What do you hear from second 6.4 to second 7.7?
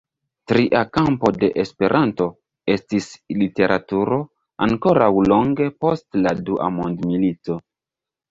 dua mondmilito.